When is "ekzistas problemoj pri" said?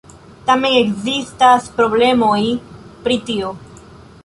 0.77-3.21